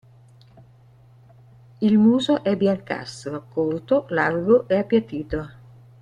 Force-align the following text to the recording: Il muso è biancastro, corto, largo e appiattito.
Il 1.79 1.97
muso 1.99 2.41
è 2.43 2.57
biancastro, 2.57 3.45
corto, 3.53 4.07
largo 4.09 4.67
e 4.67 4.77
appiattito. 4.79 5.49